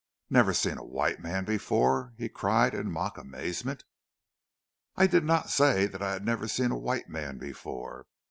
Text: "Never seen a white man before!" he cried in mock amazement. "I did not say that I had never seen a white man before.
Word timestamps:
"Never 0.31 0.51
seen 0.51 0.79
a 0.79 0.83
white 0.83 1.19
man 1.19 1.45
before!" 1.45 2.15
he 2.17 2.27
cried 2.27 2.73
in 2.73 2.89
mock 2.91 3.19
amazement. 3.19 3.83
"I 4.95 5.05
did 5.05 5.23
not 5.23 5.51
say 5.51 5.85
that 5.85 6.01
I 6.01 6.13
had 6.13 6.25
never 6.25 6.47
seen 6.47 6.71
a 6.71 6.75
white 6.75 7.07
man 7.07 7.37
before. 7.37 8.07